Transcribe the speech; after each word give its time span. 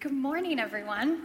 Good 0.00 0.12
morning, 0.12 0.58
everyone. 0.58 1.20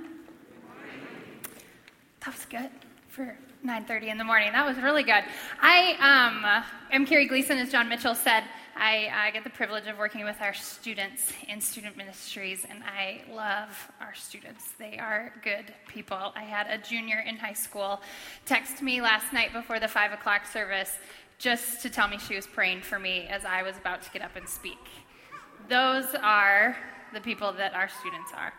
That 2.25 2.33
was 2.33 2.43
good 2.43 2.69
for 3.07 3.37
9:30 3.63 4.09
in 4.09 4.17
the 4.17 4.25
morning. 4.25 4.51
That 4.51 4.65
was 4.65 4.75
really 4.79 5.03
good. 5.03 5.23
I 5.61 5.93
um, 6.01 6.63
am 6.91 7.05
Carrie 7.05 7.25
Gleeson, 7.25 7.57
as 7.57 7.71
John 7.71 7.87
Mitchell 7.87 8.15
said. 8.15 8.43
I, 8.75 9.09
I, 9.13 9.31
get 9.31 9.45
the 9.45 9.49
privilege 9.49 9.87
of 9.87 9.97
working 9.97 10.25
with 10.25 10.41
our 10.41 10.53
students 10.53 11.31
in 11.47 11.61
student 11.61 11.95
ministries, 11.95 12.65
and 12.69 12.83
I 12.83 13.21
love 13.31 13.89
our 14.01 14.13
students. 14.13 14.73
They 14.77 14.97
are 14.97 15.31
good 15.41 15.73
people. 15.87 16.33
I 16.35 16.43
had 16.43 16.67
a 16.67 16.77
junior 16.77 17.19
in 17.19 17.37
high 17.37 17.53
school 17.53 18.01
text 18.45 18.81
me 18.81 18.99
last 18.99 19.31
night 19.31 19.53
before 19.53 19.79
the 19.79 19.87
five 19.87 20.11
o'clock 20.11 20.45
service 20.45 20.97
just 21.37 21.81
to 21.83 21.89
tell 21.89 22.09
me 22.09 22.17
she 22.17 22.35
was 22.35 22.45
praying 22.45 22.81
for 22.81 22.99
me 22.99 23.27
as 23.29 23.45
I 23.45 23.63
was 23.63 23.77
about 23.77 24.01
to 24.01 24.11
get 24.11 24.21
up 24.21 24.35
and 24.35 24.49
speak. 24.49 24.79
Those 25.69 26.13
are 26.21 26.75
the 27.15 27.21
people 27.21 27.53
that 27.53 27.73
our 27.73 27.89
students 27.89 28.31
are. 28.35 28.53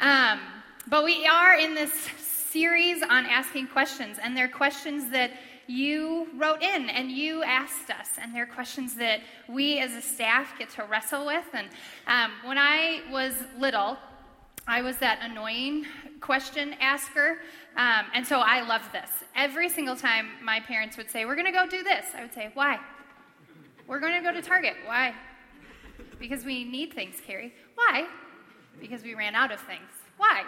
Um, 0.00 0.40
but 0.88 1.04
we 1.04 1.26
are 1.26 1.58
in 1.58 1.74
this 1.74 1.92
series 1.92 3.02
on 3.02 3.26
asking 3.26 3.66
questions, 3.66 4.18
and 4.22 4.34
they're 4.34 4.48
questions 4.48 5.10
that 5.10 5.32
you 5.66 6.28
wrote 6.36 6.62
in 6.62 6.88
and 6.88 7.10
you 7.10 7.42
asked 7.42 7.90
us, 7.90 8.08
and 8.22 8.34
they're 8.34 8.46
questions 8.46 8.94
that 8.94 9.20
we 9.48 9.80
as 9.80 9.92
a 9.94 10.00
staff 10.00 10.56
get 10.58 10.70
to 10.70 10.84
wrestle 10.84 11.26
with. 11.26 11.44
And 11.52 11.68
um, 12.06 12.30
when 12.44 12.56
I 12.56 13.02
was 13.10 13.34
little, 13.58 13.98
I 14.66 14.80
was 14.80 14.96
that 14.98 15.18
annoying 15.22 15.84
question 16.20 16.74
asker, 16.80 17.38
um, 17.76 18.06
and 18.14 18.26
so 18.26 18.38
I 18.38 18.66
love 18.66 18.82
this. 18.92 19.10
Every 19.34 19.68
single 19.68 19.96
time 19.96 20.28
my 20.42 20.60
parents 20.60 20.96
would 20.96 21.10
say, 21.10 21.24
We're 21.24 21.36
going 21.36 21.46
to 21.46 21.52
go 21.52 21.66
do 21.66 21.82
this, 21.82 22.06
I 22.16 22.22
would 22.22 22.32
say, 22.32 22.50
Why? 22.54 22.78
We're 23.86 24.00
going 24.00 24.14
to 24.14 24.22
go 24.22 24.32
to 24.32 24.42
Target. 24.42 24.74
Why? 24.86 25.14
Because 26.18 26.44
we 26.44 26.64
need 26.64 26.92
things, 26.92 27.16
Carrie. 27.26 27.52
Why? 27.74 28.06
Because 28.80 29.02
we 29.02 29.14
ran 29.14 29.34
out 29.34 29.52
of 29.52 29.60
things. 29.60 29.90
Why? 30.16 30.42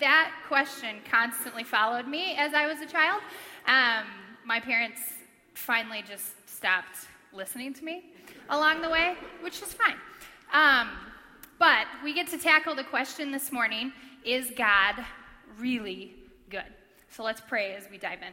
That 0.00 0.32
question 0.48 0.96
constantly 1.10 1.64
followed 1.64 2.08
me 2.08 2.36
as 2.36 2.54
I 2.54 2.66
was 2.66 2.80
a 2.80 2.86
child. 2.86 3.20
Um, 3.66 4.06
my 4.44 4.60
parents 4.60 5.00
finally 5.54 6.02
just 6.06 6.48
stopped 6.48 7.06
listening 7.32 7.74
to 7.74 7.84
me 7.84 8.12
along 8.50 8.82
the 8.82 8.88
way, 8.88 9.16
which 9.40 9.62
is 9.62 9.72
fine. 9.72 9.96
Um, 10.52 10.90
but 11.58 11.86
we 12.02 12.14
get 12.14 12.28
to 12.28 12.38
tackle 12.38 12.74
the 12.74 12.84
question 12.84 13.30
this 13.30 13.52
morning 13.52 13.92
is 14.24 14.50
God 14.56 15.04
really 15.58 16.14
good? 16.50 16.64
So 17.10 17.22
let's 17.22 17.40
pray 17.40 17.74
as 17.74 17.84
we 17.90 17.98
dive 17.98 18.20
in. 18.22 18.32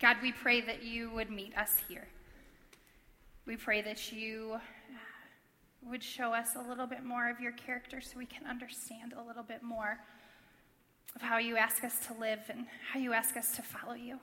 God, 0.00 0.16
we 0.22 0.32
pray 0.32 0.60
that 0.62 0.82
you 0.82 1.10
would 1.10 1.30
meet 1.30 1.56
us 1.56 1.76
here. 1.88 2.08
We 3.46 3.56
pray 3.56 3.82
that 3.82 4.12
you 4.12 4.58
would 5.88 6.02
show 6.02 6.32
us 6.32 6.50
a 6.56 6.68
little 6.68 6.86
bit 6.86 7.04
more 7.04 7.28
of 7.28 7.40
your 7.40 7.52
character 7.52 8.00
so 8.00 8.18
we 8.18 8.26
can 8.26 8.46
understand 8.46 9.14
a 9.16 9.26
little 9.26 9.42
bit 9.42 9.62
more 9.62 9.98
of 11.14 11.22
how 11.22 11.38
you 11.38 11.56
ask 11.56 11.84
us 11.84 12.06
to 12.06 12.14
live 12.14 12.40
and 12.48 12.66
how 12.92 12.98
you 12.98 13.12
ask 13.12 13.36
us 13.36 13.54
to 13.56 13.62
follow 13.62 13.94
you. 13.94 14.18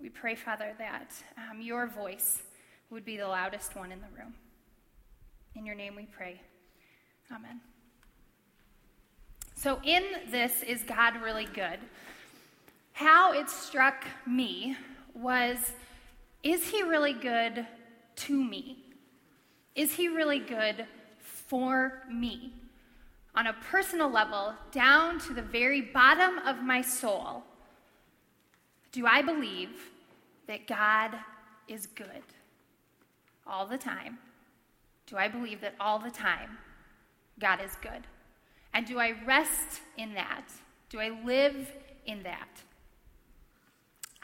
We 0.00 0.08
pray, 0.08 0.34
Father, 0.34 0.74
that 0.78 1.12
um, 1.50 1.60
your 1.60 1.86
voice 1.86 2.42
would 2.90 3.04
be 3.04 3.16
the 3.16 3.26
loudest 3.26 3.74
one 3.76 3.92
in 3.92 4.00
the 4.00 4.06
room. 4.16 4.34
In 5.54 5.66
your 5.66 5.74
name 5.74 5.96
we 5.96 6.06
pray. 6.06 6.40
Amen. 7.32 7.60
So, 9.56 9.80
in 9.84 10.04
this, 10.30 10.62
is 10.62 10.82
God 10.84 11.20
really 11.20 11.46
good? 11.46 11.80
How 12.92 13.32
it 13.32 13.50
struck 13.50 14.06
me 14.26 14.76
was 15.14 15.56
is 16.42 16.68
he 16.68 16.82
really 16.82 17.12
good 17.12 17.66
to 18.16 18.44
me? 18.44 18.84
Is 19.78 19.92
he 19.92 20.08
really 20.08 20.40
good 20.40 20.86
for 21.20 22.02
me? 22.10 22.52
On 23.36 23.46
a 23.46 23.52
personal 23.70 24.10
level, 24.10 24.54
down 24.72 25.20
to 25.20 25.32
the 25.32 25.40
very 25.40 25.80
bottom 25.80 26.38
of 26.38 26.64
my 26.64 26.82
soul, 26.82 27.44
do 28.90 29.06
I 29.06 29.22
believe 29.22 29.70
that 30.48 30.66
God 30.66 31.14
is 31.68 31.86
good 31.86 32.24
all 33.46 33.66
the 33.66 33.78
time? 33.78 34.18
Do 35.06 35.16
I 35.16 35.28
believe 35.28 35.60
that 35.60 35.76
all 35.78 36.00
the 36.00 36.10
time 36.10 36.58
God 37.38 37.60
is 37.64 37.76
good? 37.80 38.04
And 38.74 38.84
do 38.84 38.98
I 38.98 39.14
rest 39.24 39.82
in 39.96 40.12
that? 40.14 40.46
Do 40.90 40.98
I 40.98 41.10
live 41.24 41.70
in 42.04 42.24
that? 42.24 42.48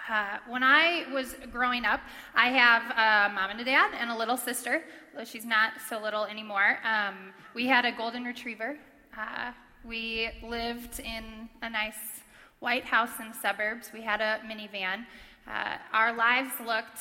Uh, 0.06 0.36
when 0.46 0.62
I 0.62 1.06
was 1.14 1.34
growing 1.50 1.86
up, 1.86 2.00
I 2.34 2.48
have 2.48 2.82
a 2.90 3.34
mom 3.34 3.50
and 3.50 3.60
a 3.60 3.64
dad 3.64 3.92
and 3.98 4.10
a 4.10 4.16
little 4.16 4.36
sister, 4.36 4.84
though 5.16 5.24
she's 5.24 5.46
not 5.46 5.72
so 5.88 5.98
little 5.98 6.24
anymore. 6.24 6.78
Um, 6.84 7.32
we 7.54 7.66
had 7.66 7.86
a 7.86 7.92
golden 7.92 8.24
retriever. 8.24 8.76
Uh, 9.16 9.52
we 9.82 10.28
lived 10.42 11.00
in 11.00 11.48
a 11.62 11.70
nice 11.70 12.20
white 12.60 12.84
house 12.84 13.18
in 13.18 13.28
the 13.28 13.34
suburbs. 13.34 13.92
We 13.94 14.02
had 14.02 14.20
a 14.20 14.40
minivan. 14.46 15.06
Uh, 15.48 15.76
our 15.94 16.14
lives 16.14 16.52
looked 16.66 17.00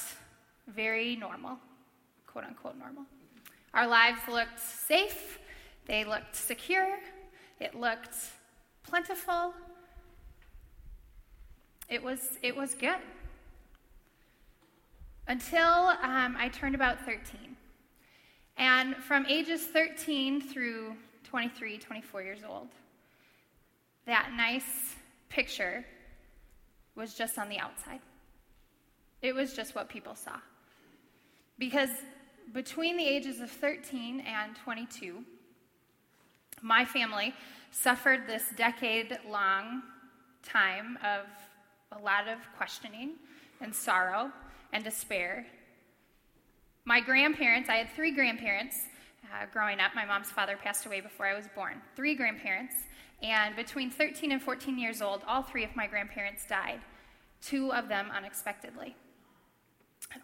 very 0.67 1.17
normal, 1.17 1.57
quote 2.25 2.45
unquote 2.45 2.77
normal. 2.77 3.03
Our 3.73 3.87
lives 3.87 4.19
looked 4.29 4.59
safe, 4.59 5.39
they 5.87 6.05
looked 6.05 6.35
secure, 6.35 6.99
it 7.59 7.75
looked 7.75 8.15
plentiful, 8.83 9.53
it 11.93 12.01
was, 12.01 12.39
it 12.41 12.55
was 12.55 12.73
good. 12.73 12.97
Until 15.27 15.61
um, 15.61 16.35
I 16.37 16.49
turned 16.51 16.73
about 16.73 17.05
13. 17.05 17.55
And 18.57 18.95
from 18.95 19.25
ages 19.27 19.61
13 19.67 20.41
through 20.41 20.95
23, 21.23 21.77
24 21.77 22.23
years 22.23 22.39
old, 22.47 22.69
that 24.07 24.31
nice 24.35 24.95
picture 25.29 25.85
was 26.95 27.13
just 27.13 27.37
on 27.37 27.47
the 27.47 27.59
outside. 27.59 27.99
It 29.21 29.35
was 29.35 29.55
just 29.55 29.75
what 29.75 29.87
people 29.87 30.15
saw. 30.15 30.37
Because 31.59 31.89
between 32.53 32.97
the 32.97 33.05
ages 33.05 33.39
of 33.39 33.51
13 33.51 34.21
and 34.21 34.55
22, 34.55 35.23
my 36.61 36.85
family 36.85 37.33
suffered 37.71 38.27
this 38.27 38.43
decade 38.57 39.17
long 39.29 39.83
time 40.43 40.97
of 41.03 41.25
a 41.95 42.03
lot 42.03 42.27
of 42.27 42.39
questioning 42.57 43.15
and 43.61 43.73
sorrow 43.73 44.31
and 44.71 44.83
despair. 44.83 45.45
My 46.85 46.99
grandparents, 46.99 47.69
I 47.69 47.75
had 47.75 47.89
three 47.95 48.11
grandparents 48.11 48.77
uh, 49.25 49.45
growing 49.51 49.79
up. 49.79 49.91
My 49.95 50.05
mom's 50.05 50.29
father 50.29 50.57
passed 50.61 50.85
away 50.85 51.01
before 51.01 51.25
I 51.25 51.33
was 51.33 51.47
born. 51.55 51.81
Three 51.95 52.15
grandparents. 52.15 52.75
And 53.21 53.55
between 53.55 53.89
13 53.89 54.31
and 54.31 54.41
14 54.41 54.77
years 54.77 55.01
old, 55.01 55.21
all 55.27 55.43
three 55.43 55.63
of 55.63 55.75
my 55.75 55.87
grandparents 55.87 56.45
died, 56.45 56.81
two 57.41 57.71
of 57.71 57.87
them 57.87 58.11
unexpectedly. 58.15 58.95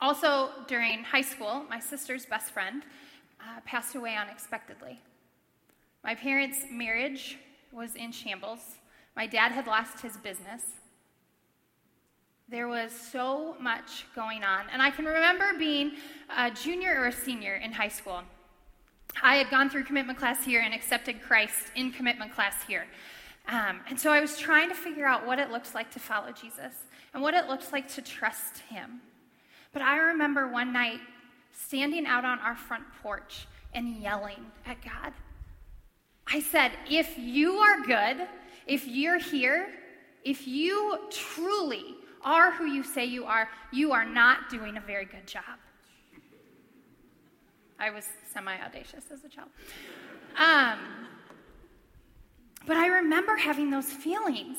Also, 0.02 0.50
during 0.68 1.04
high 1.04 1.22
school, 1.22 1.64
my 1.70 1.80
sister's 1.80 2.26
best 2.26 2.52
friend 2.52 2.84
uh, 3.40 3.62
passed 3.66 3.96
away 3.96 4.16
unexpectedly. 4.16 5.00
My 6.04 6.14
parents' 6.14 6.66
marriage 6.70 7.38
was 7.72 7.96
in 7.96 8.12
shambles. 8.12 8.60
My 9.16 9.28
dad 9.28 9.52
had 9.52 9.68
lost 9.68 10.02
his 10.02 10.18
business. 10.18 10.64
There 12.50 12.68
was 12.68 12.92
so 12.92 13.56
much 13.60 14.08
going 14.16 14.44
on. 14.44 14.66
And 14.74 14.82
I 14.82 14.90
can 14.90 15.06
remember 15.06 15.46
being 15.60 15.92
a 16.36 16.50
junior 16.50 17.00
or 17.00 17.08
a 17.08 17.12
senior 17.12 17.54
in 17.54 17.72
high 17.72 17.90
school. 17.90 18.24
I 19.22 19.36
had 19.36 19.52
gone 19.52 19.70
through 19.70 19.84
commitment 19.84 20.18
class 20.18 20.44
here 20.44 20.62
and 20.62 20.74
accepted 20.74 21.22
Christ 21.22 21.68
in 21.76 21.92
commitment 21.92 22.34
class 22.34 22.56
here. 22.68 22.88
Um, 23.48 23.82
and 23.88 24.00
so 24.00 24.12
I 24.12 24.20
was 24.20 24.36
trying 24.40 24.70
to 24.70 24.76
figure 24.76 25.06
out 25.06 25.28
what 25.28 25.38
it 25.38 25.52
looks 25.52 25.76
like 25.76 25.92
to 25.92 26.00
follow 26.00 26.32
Jesus 26.32 26.74
and 27.14 27.22
what 27.22 27.36
it 27.36 27.48
looks 27.48 27.72
like 27.72 27.88
to 27.90 28.02
trust 28.02 28.58
him. 28.68 29.02
But 29.72 29.84
I 29.84 29.98
remember 29.98 30.48
one 30.48 30.74
night 30.74 31.02
standing 31.52 32.08
out 32.08 32.26
on 32.26 32.40
our 32.40 32.56
front 32.56 32.84
porch 33.04 33.46
and 33.76 33.98
yelling 33.98 34.44
at 34.66 34.78
God. 34.82 35.14
I 36.26 36.40
said, 36.40 36.72
If 36.90 37.16
you 37.16 37.58
are 37.58 37.86
good, 37.86 38.28
if 38.66 38.88
you're 38.88 39.20
here, 39.20 39.68
if 40.24 40.48
you 40.48 40.98
truly 41.12 41.99
are 42.24 42.52
who 42.52 42.66
you 42.66 42.84
say 42.84 43.06
you 43.06 43.26
are, 43.26 43.50
you 43.72 43.92
are 43.92 44.06
not 44.06 44.50
doing 44.50 44.78
a 44.78 44.82
very 44.82 45.06
good 45.06 45.26
job. 45.26 45.44
I 47.80 47.90
was 47.90 48.06
semi 48.34 48.54
audacious 48.60 49.06
as 49.12 49.24
a 49.24 49.30
child. 49.30 49.50
Um, 50.38 50.80
but 52.66 52.78
I 52.78 52.88
remember 52.88 53.38
having 53.38 53.70
those 53.70 53.92
feelings 53.92 54.58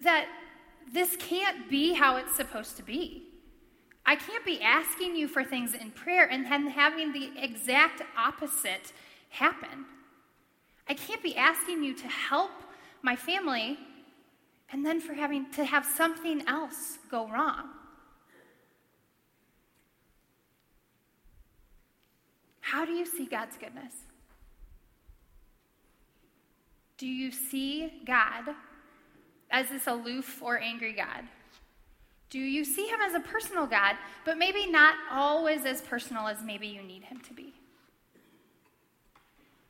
that 0.00 0.26
this 0.92 1.16
can't 1.16 1.68
be 1.68 1.92
how 1.92 2.16
it's 2.16 2.34
supposed 2.34 2.76
to 2.78 2.82
be. 2.82 3.24
I 4.06 4.16
can't 4.16 4.44
be 4.44 4.60
asking 4.60 5.14
you 5.14 5.28
for 5.28 5.44
things 5.44 5.74
in 5.74 5.90
prayer 5.90 6.28
and 6.28 6.44
then 6.50 6.66
having 6.68 7.12
the 7.12 7.30
exact 7.36 8.02
opposite 8.16 8.92
happen. 9.28 9.84
I 10.88 10.94
can't 10.94 11.22
be 11.22 11.36
asking 11.36 11.84
you 11.84 11.94
to 11.94 12.08
help 12.08 12.50
my 13.02 13.14
family 13.14 13.78
and 14.72 14.84
then 14.84 15.00
for 15.00 15.14
having 15.14 15.50
to 15.52 15.64
have 15.64 15.84
something 15.84 16.46
else 16.46 16.98
go 17.10 17.28
wrong. 17.28 17.68
How 22.60 22.84
do 22.84 22.92
you 22.92 23.04
see 23.04 23.26
God's 23.26 23.56
goodness? 23.56 23.94
Do 26.98 27.06
you 27.06 27.32
see 27.32 27.92
God 28.06 28.54
as 29.50 29.68
this 29.70 29.86
aloof 29.86 30.40
or 30.40 30.60
angry 30.60 30.92
God? 30.92 31.24
Do 32.28 32.38
you 32.38 32.64
see 32.64 32.86
him 32.86 33.00
as 33.00 33.14
a 33.14 33.20
personal 33.20 33.66
God, 33.66 33.96
but 34.24 34.38
maybe 34.38 34.70
not 34.70 34.94
always 35.10 35.64
as 35.64 35.80
personal 35.80 36.28
as 36.28 36.44
maybe 36.44 36.68
you 36.68 36.82
need 36.82 37.02
him 37.02 37.20
to 37.26 37.34
be? 37.34 37.52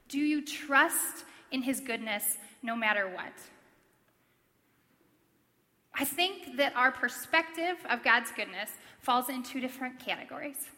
Do 0.08 0.18
you 0.18 0.44
trust 0.44 1.24
in 1.52 1.62
his 1.62 1.80
goodness 1.80 2.36
no 2.62 2.76
matter 2.76 3.08
what? 3.08 3.32
I 6.00 6.04
think 6.04 6.56
that 6.56 6.74
our 6.76 6.90
perspective 6.90 7.76
of 7.90 8.02
God's 8.02 8.30
goodness 8.30 8.70
falls 9.00 9.28
in 9.28 9.42
two 9.42 9.60
different 9.60 9.98
categories. 9.98 10.70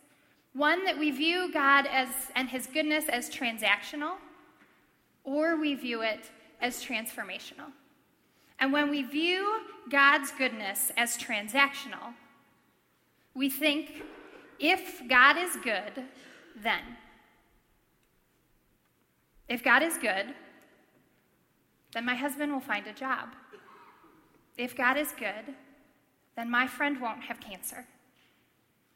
One 0.52 0.84
that 0.84 0.98
we 0.98 1.12
view 1.12 1.48
God 1.52 1.86
as 1.86 2.08
and 2.34 2.48
his 2.48 2.66
goodness 2.66 3.04
as 3.08 3.30
transactional, 3.30 4.16
or 5.22 5.54
we 5.56 5.76
view 5.76 6.02
it 6.02 6.32
as 6.60 6.84
transformational. 6.84 7.70
And 8.58 8.72
when 8.72 8.90
we 8.90 9.04
view 9.04 9.60
God's 9.88 10.32
goodness 10.32 10.90
as 10.96 11.16
transactional, 11.16 12.14
we 13.32 13.48
think 13.48 14.02
if 14.58 15.08
God 15.08 15.36
is 15.38 15.54
good, 15.62 16.02
then. 16.60 16.82
If 19.48 19.62
God 19.62 19.84
is 19.84 19.98
good, 19.98 20.34
then 21.94 22.04
my 22.04 22.16
husband 22.16 22.52
will 22.52 22.60
find 22.60 22.88
a 22.88 22.92
job. 22.92 23.28
If 24.56 24.76
God 24.76 24.96
is 24.96 25.12
good, 25.18 25.54
then 26.36 26.50
my 26.50 26.66
friend 26.66 27.00
won't 27.00 27.24
have 27.24 27.40
cancer. 27.40 27.86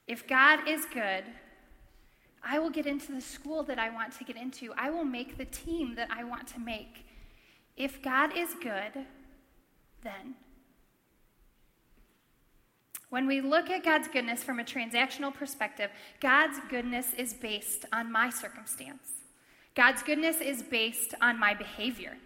If 0.07 0.27
God 0.27 0.69
is 0.69 0.87
good, 0.87 1.25
I 2.43 2.59
will 2.59 2.71
get 2.71 2.87
into 2.87 3.13
the 3.13 3.21
school 3.21 3.63
that 3.65 3.79
I 3.79 3.91
want 3.91 4.13
to 4.19 4.25
get 4.25 4.37
into. 4.37 4.73
I 4.77 4.91
will 4.91 5.05
make 5.05 5.37
the 5.37 5.47
team 5.47 5.97
that 5.97 6.09
I 6.11 6.25
want 6.25 6.47
to 6.49 6.61
make. 6.61 7.05
If 7.77 8.03
God 8.03 8.37
is 8.37 8.55
good, 8.63 9.05
then. 10.03 10.35
When 13.09 13.27
we 13.27 13.41
look 13.41 13.71
at 13.71 13.85
God's 13.85 14.09
goodness 14.09 14.43
from 14.43 14.61
a 14.61 14.65
transactional 14.65 15.35
perspective, 15.35 15.91
God's 16.21 16.59
goodness 16.69 17.15
is 17.17 17.35
based 17.35 17.85
on 17.93 18.13
my 18.13 18.31
circumstance. 18.31 19.11
God's 19.75 20.03
goodness 20.03 20.41
is 20.41 20.63
based 20.63 21.15
on 21.21 21.39
my 21.39 21.55
behavior. 21.55 22.17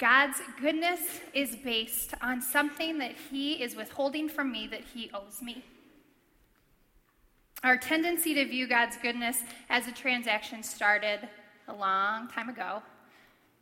God's 0.00 0.40
goodness 0.58 1.20
is 1.34 1.56
based 1.56 2.14
on 2.22 2.40
something 2.40 2.96
that 2.98 3.12
He 3.30 3.62
is 3.62 3.76
withholding 3.76 4.30
from 4.30 4.50
me 4.50 4.66
that 4.68 4.80
He 4.94 5.10
owes 5.12 5.42
me. 5.42 5.62
Our 7.62 7.76
tendency 7.76 8.32
to 8.32 8.46
view 8.46 8.66
God's 8.66 8.96
goodness 8.96 9.42
as 9.68 9.86
a 9.86 9.92
transaction 9.92 10.62
started 10.62 11.28
a 11.68 11.74
long 11.74 12.28
time 12.28 12.48
ago 12.48 12.82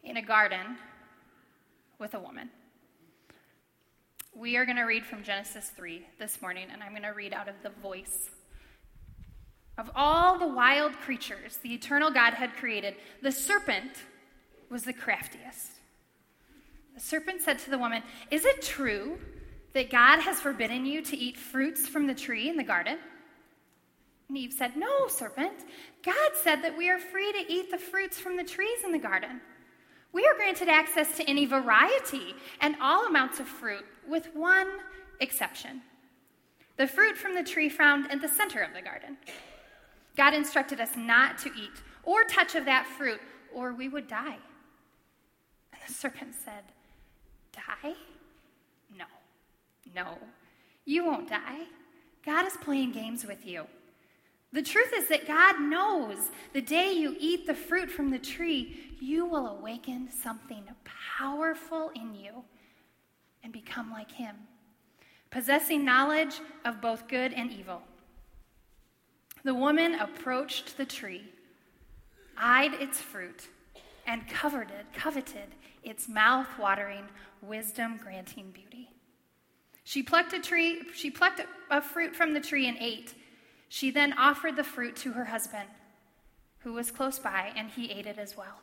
in 0.04 0.16
a 0.16 0.22
garden 0.22 0.78
with 1.98 2.14
a 2.14 2.20
woman. 2.20 2.50
We 4.32 4.56
are 4.56 4.64
going 4.64 4.76
to 4.76 4.84
read 4.84 5.04
from 5.04 5.24
Genesis 5.24 5.72
3 5.74 6.06
this 6.20 6.40
morning, 6.40 6.68
and 6.72 6.84
I'm 6.84 6.90
going 6.90 7.02
to 7.02 7.08
read 7.08 7.32
out 7.32 7.48
of 7.48 7.56
the 7.64 7.70
voice. 7.82 8.30
Of 9.76 9.90
all 9.96 10.38
the 10.38 10.46
wild 10.46 10.92
creatures 10.92 11.58
the 11.64 11.74
eternal 11.74 12.12
God 12.12 12.34
had 12.34 12.54
created, 12.54 12.94
the 13.22 13.32
serpent 13.32 14.04
was 14.70 14.84
the 14.84 14.92
craftiest. 14.92 15.72
The 16.98 17.04
serpent 17.04 17.40
said 17.42 17.60
to 17.60 17.70
the 17.70 17.78
woman, 17.78 18.02
Is 18.32 18.44
it 18.44 18.60
true 18.60 19.18
that 19.72 19.88
God 19.88 20.18
has 20.18 20.40
forbidden 20.40 20.84
you 20.84 21.00
to 21.02 21.16
eat 21.16 21.36
fruits 21.36 21.86
from 21.86 22.08
the 22.08 22.14
tree 22.14 22.48
in 22.48 22.56
the 22.56 22.64
garden? 22.64 22.98
And 24.28 24.36
Eve 24.36 24.52
said, 24.52 24.76
No, 24.76 25.06
serpent. 25.06 25.64
God 26.04 26.30
said 26.42 26.56
that 26.62 26.76
we 26.76 26.90
are 26.90 26.98
free 26.98 27.30
to 27.30 27.52
eat 27.52 27.70
the 27.70 27.78
fruits 27.78 28.18
from 28.18 28.36
the 28.36 28.42
trees 28.42 28.82
in 28.84 28.90
the 28.90 28.98
garden. 28.98 29.40
We 30.12 30.26
are 30.26 30.34
granted 30.34 30.68
access 30.68 31.16
to 31.18 31.30
any 31.30 31.46
variety 31.46 32.34
and 32.60 32.74
all 32.82 33.06
amounts 33.06 33.38
of 33.38 33.46
fruit, 33.46 33.86
with 34.08 34.34
one 34.34 34.66
exception 35.20 35.82
the 36.78 36.88
fruit 36.88 37.16
from 37.16 37.36
the 37.36 37.44
tree 37.44 37.68
found 37.68 38.10
in 38.10 38.18
the 38.18 38.28
center 38.28 38.60
of 38.60 38.74
the 38.74 38.82
garden. 38.82 39.18
God 40.16 40.34
instructed 40.34 40.80
us 40.80 40.96
not 40.96 41.38
to 41.38 41.50
eat 41.50 41.80
or 42.02 42.24
touch 42.24 42.56
of 42.56 42.64
that 42.64 42.88
fruit, 42.88 43.20
or 43.54 43.72
we 43.72 43.88
would 43.88 44.08
die. 44.08 44.38
And 45.72 45.82
the 45.86 45.92
serpent 45.92 46.34
said, 46.44 46.64
Die? 47.82 47.94
No, 48.96 49.04
no, 49.94 50.18
you 50.84 51.04
won't 51.04 51.28
die. 51.28 51.64
God 52.24 52.46
is 52.46 52.56
playing 52.56 52.92
games 52.92 53.24
with 53.24 53.46
you. 53.46 53.66
The 54.52 54.62
truth 54.62 54.92
is 54.94 55.08
that 55.08 55.26
God 55.26 55.60
knows 55.60 56.16
the 56.52 56.60
day 56.60 56.92
you 56.92 57.16
eat 57.18 57.46
the 57.46 57.54
fruit 57.54 57.90
from 57.90 58.10
the 58.10 58.18
tree, 58.18 58.94
you 59.00 59.26
will 59.26 59.46
awaken 59.46 60.08
something 60.10 60.64
powerful 61.18 61.90
in 61.94 62.14
you 62.14 62.44
and 63.42 63.52
become 63.52 63.90
like 63.90 64.10
Him, 64.10 64.36
possessing 65.30 65.84
knowledge 65.84 66.40
of 66.64 66.80
both 66.80 67.08
good 67.08 67.32
and 67.34 67.52
evil. 67.52 67.82
The 69.44 69.54
woman 69.54 69.94
approached 69.94 70.76
the 70.76 70.86
tree, 70.86 71.24
eyed 72.36 72.74
its 72.74 73.00
fruit, 73.00 73.48
and 74.06 74.26
coveted, 74.28 74.86
coveted 74.94 75.54
its 75.88 76.08
mouth-watering, 76.08 77.04
wisdom-granting 77.42 78.50
beauty. 78.50 78.90
She 79.84 80.02
plucked 80.02 80.32
a 80.32 80.40
tree, 80.40 80.82
she 80.94 81.10
plucked 81.10 81.40
a 81.70 81.80
fruit 81.80 82.14
from 82.14 82.34
the 82.34 82.40
tree 82.40 82.68
and 82.68 82.76
ate. 82.78 83.14
She 83.68 83.90
then 83.90 84.12
offered 84.12 84.56
the 84.56 84.64
fruit 84.64 84.96
to 84.96 85.12
her 85.12 85.24
husband, 85.24 85.68
who 86.58 86.72
was 86.72 86.90
close 86.90 87.18
by, 87.18 87.52
and 87.56 87.70
he 87.70 87.90
ate 87.90 88.06
it 88.06 88.18
as 88.18 88.36
well. 88.36 88.60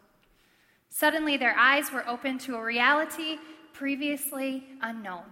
Suddenly, 0.89 1.37
their 1.37 1.57
eyes 1.57 1.91
were 1.91 2.07
opened 2.07 2.41
to 2.41 2.55
a 2.55 2.63
reality 2.63 3.37
previously 3.73 4.65
unknown. 4.81 5.23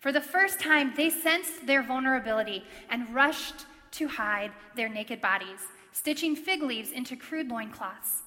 For 0.00 0.12
the 0.12 0.20
first 0.20 0.60
time, 0.60 0.92
they 0.96 1.10
sensed 1.10 1.66
their 1.66 1.82
vulnerability 1.82 2.64
and 2.90 3.14
rushed 3.14 3.66
to 3.92 4.08
hide 4.08 4.52
their 4.76 4.88
naked 4.88 5.20
bodies, 5.20 5.60
stitching 5.92 6.36
fig 6.36 6.62
leaves 6.62 6.90
into 6.90 7.16
crude 7.16 7.48
loincloths. 7.48 8.23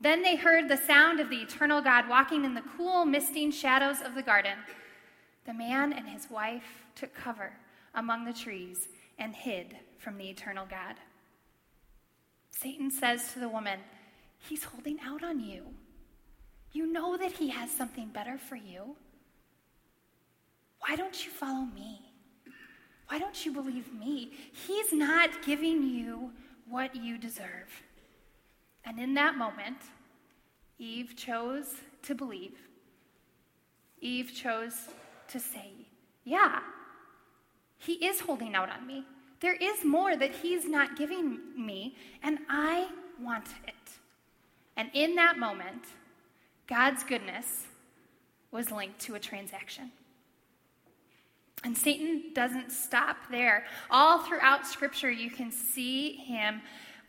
Then 0.00 0.22
they 0.22 0.36
heard 0.36 0.68
the 0.68 0.76
sound 0.76 1.20
of 1.20 1.30
the 1.30 1.36
eternal 1.38 1.80
God 1.80 2.08
walking 2.08 2.44
in 2.44 2.54
the 2.54 2.64
cool, 2.76 3.04
misting 3.04 3.50
shadows 3.50 4.00
of 4.00 4.14
the 4.14 4.22
garden. 4.22 4.58
The 5.46 5.54
man 5.54 5.92
and 5.92 6.08
his 6.08 6.28
wife 6.30 6.84
took 6.94 7.14
cover 7.14 7.52
among 7.94 8.24
the 8.24 8.32
trees 8.32 8.88
and 9.18 9.34
hid 9.34 9.76
from 9.98 10.18
the 10.18 10.28
eternal 10.28 10.66
God. 10.68 10.96
Satan 12.50 12.90
says 12.90 13.32
to 13.32 13.38
the 13.40 13.48
woman, 13.48 13.80
He's 14.38 14.64
holding 14.64 14.98
out 15.00 15.22
on 15.22 15.40
you. 15.40 15.62
You 16.72 16.86
know 16.86 17.16
that 17.16 17.32
He 17.32 17.48
has 17.50 17.70
something 17.70 18.08
better 18.08 18.36
for 18.36 18.56
you. 18.56 18.96
Why 20.80 20.96
don't 20.96 21.24
you 21.24 21.30
follow 21.30 21.64
me? 21.64 22.00
Why 23.08 23.18
don't 23.18 23.44
you 23.44 23.52
believe 23.52 23.92
me? 23.92 24.32
He's 24.52 24.92
not 24.92 25.30
giving 25.44 25.82
you 25.82 26.32
what 26.68 26.94
you 26.96 27.16
deserve. 27.16 27.82
And 28.84 28.98
in 28.98 29.14
that 29.14 29.36
moment, 29.36 29.78
Eve 30.78 31.14
chose 31.16 31.74
to 32.02 32.14
believe. 32.14 32.58
Eve 34.00 34.32
chose 34.34 34.88
to 35.28 35.40
say, 35.40 35.70
Yeah, 36.24 36.60
he 37.78 37.94
is 37.94 38.20
holding 38.20 38.54
out 38.54 38.70
on 38.70 38.86
me. 38.86 39.04
There 39.40 39.54
is 39.54 39.84
more 39.84 40.16
that 40.16 40.30
He's 40.30 40.66
not 40.66 40.96
giving 40.96 41.38
me, 41.54 41.96
and 42.22 42.38
I 42.48 42.88
want 43.20 43.48
it. 43.66 43.74
And 44.76 44.90
in 44.94 45.14
that 45.16 45.38
moment, 45.38 45.84
God's 46.66 47.04
goodness 47.04 47.66
was 48.50 48.70
linked 48.70 49.00
to 49.00 49.16
a 49.16 49.20
transaction. 49.20 49.92
And 51.62 51.76
Satan 51.76 52.32
doesn't 52.34 52.72
stop 52.72 53.16
there. 53.30 53.64
All 53.90 54.20
throughout 54.20 54.66
Scripture, 54.66 55.10
you 55.10 55.30
can 55.30 55.50
see 55.50 56.16
him 56.16 56.62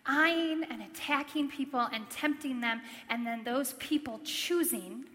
eyeing 0.06 0.64
and 0.70 0.82
attacking 0.82 1.50
people 1.50 1.82
and 1.92 2.10
tempting 2.10 2.62
them, 2.62 2.82
and 3.10 3.26
then 3.26 3.44
those 3.44 3.74
people 3.74 4.20
choosing 4.24 5.06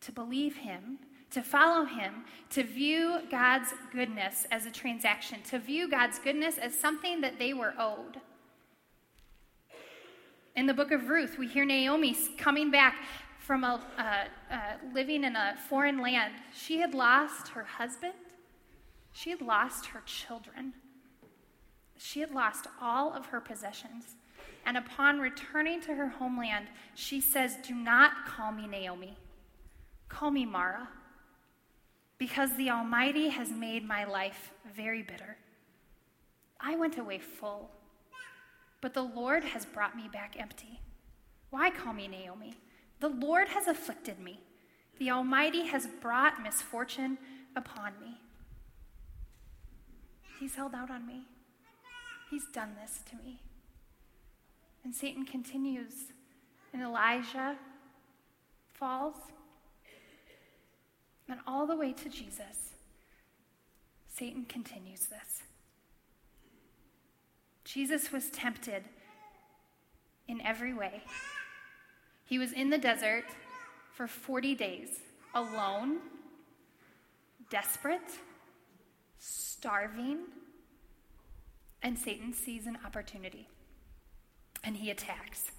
to 0.00 0.12
believe 0.12 0.56
him 0.56 0.98
to 1.30 1.42
follow 1.42 1.84
him, 1.84 2.24
to 2.50 2.62
view 2.62 3.18
God's 3.30 3.74
goodness 3.92 4.46
as 4.50 4.66
a 4.66 4.70
transaction, 4.70 5.40
to 5.50 5.58
view 5.58 5.86
God's 5.86 6.18
goodness 6.18 6.56
as 6.58 6.74
something 6.74 7.20
that 7.20 7.38
they 7.38 7.52
were 7.52 7.74
owed. 7.78 8.20
In 10.54 10.66
the 10.66 10.74
book 10.74 10.92
of 10.92 11.08
Ruth, 11.08 11.36
we 11.38 11.46
hear 11.46 11.64
Naomi 11.64 12.16
coming 12.38 12.70
back 12.70 12.96
from 13.38 13.64
a, 13.64 13.80
uh, 13.98 14.54
uh, 14.54 14.58
living 14.94 15.24
in 15.24 15.36
a 15.36 15.56
foreign 15.68 16.00
land. 16.00 16.32
She 16.54 16.78
had 16.78 16.94
lost 16.94 17.48
her 17.48 17.64
husband, 17.64 18.14
she 19.12 19.30
had 19.30 19.42
lost 19.42 19.86
her 19.86 20.02
children, 20.06 20.72
she 21.98 22.20
had 22.20 22.32
lost 22.32 22.66
all 22.80 23.12
of 23.12 23.26
her 23.26 23.40
possessions. 23.40 24.16
And 24.64 24.76
upon 24.76 25.20
returning 25.20 25.80
to 25.82 25.94
her 25.94 26.08
homeland, 26.08 26.66
she 26.94 27.20
says, 27.20 27.56
Do 27.66 27.74
not 27.74 28.26
call 28.26 28.52
me 28.52 28.66
Naomi, 28.66 29.16
call 30.08 30.30
me 30.30 30.44
Mara 30.44 30.88
because 32.18 32.56
the 32.56 32.70
Almighty 32.70 33.28
has 33.28 33.50
made 33.50 33.86
my 33.86 34.04
life 34.04 34.52
very 34.74 35.02
bitter. 35.02 35.36
I 36.60 36.76
went 36.76 36.98
away 36.98 37.18
full, 37.18 37.70
but 38.80 38.94
the 38.94 39.02
Lord 39.02 39.44
has 39.44 39.66
brought 39.66 39.96
me 39.96 40.08
back 40.12 40.36
empty. 40.38 40.80
Why 41.50 41.70
call 41.70 41.92
me 41.92 42.08
Naomi? 42.08 42.54
The 43.00 43.08
Lord 43.08 43.48
has 43.48 43.68
afflicted 43.68 44.18
me. 44.18 44.40
The 44.98 45.10
Almighty 45.10 45.66
has 45.66 45.86
brought 46.00 46.42
misfortune 46.42 47.18
upon 47.54 47.92
me. 48.00 48.18
He's 50.40 50.54
held 50.54 50.74
out 50.74 50.90
on 50.90 51.06
me. 51.06 51.26
He's 52.30 52.46
done 52.46 52.74
this 52.80 53.00
to 53.10 53.16
me. 53.16 53.40
And 54.84 54.94
Satan 54.94 55.24
continues. 55.24 56.12
And 56.72 56.82
Elijah 56.82 57.56
falls. 58.74 59.16
And 61.28 61.40
all 61.46 61.66
the 61.66 61.76
way 61.76 61.92
to 61.92 62.08
Jesus, 62.08 62.74
Satan 64.08 64.44
continues 64.44 65.06
this. 65.06 65.42
Jesus 67.64 68.12
was 68.12 68.30
tempted 68.30 68.84
in 70.28 70.40
every 70.40 70.72
way. 70.72 71.02
He 72.24 72.38
was 72.38 72.52
in 72.52 72.70
the 72.70 72.78
desert 72.78 73.24
for 73.92 74.06
40 74.06 74.54
days, 74.54 75.00
alone, 75.34 75.98
desperate, 77.50 78.18
starving, 79.18 80.18
and 81.86 81.96
Satan 81.96 82.32
sees 82.32 82.66
an 82.66 82.76
opportunity 82.84 83.46
and 84.64 84.76
he 84.76 84.90
attacks. 84.90 85.52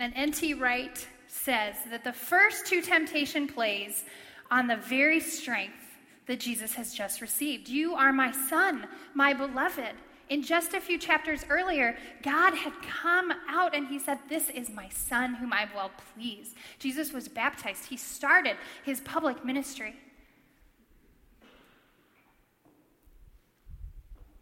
And 0.00 0.12
N.T. 0.16 0.54
Wright 0.54 1.06
says 1.28 1.76
that 1.92 2.02
the 2.02 2.12
first 2.12 2.66
two 2.66 2.82
temptation 2.82 3.46
plays 3.46 4.02
on 4.50 4.66
the 4.66 4.76
very 4.76 5.20
strength 5.20 5.78
that 6.26 6.40
Jesus 6.40 6.74
has 6.74 6.92
just 6.92 7.20
received. 7.20 7.68
You 7.68 7.94
are 7.94 8.12
my 8.12 8.32
son, 8.32 8.88
my 9.14 9.32
beloved. 9.32 9.94
In 10.28 10.42
just 10.42 10.74
a 10.74 10.80
few 10.80 10.98
chapters 10.98 11.44
earlier, 11.48 11.96
God 12.24 12.54
had 12.54 12.72
come 12.82 13.32
out 13.48 13.76
and 13.76 13.86
he 13.86 14.00
said, 14.00 14.18
This 14.28 14.50
is 14.50 14.68
my 14.68 14.88
son 14.88 15.34
whom 15.34 15.52
I 15.52 15.68
well 15.72 15.92
please. 16.14 16.56
Jesus 16.80 17.12
was 17.12 17.28
baptized. 17.28 17.84
He 17.84 17.96
started 17.96 18.56
his 18.84 19.00
public 19.02 19.44
ministry. 19.44 19.94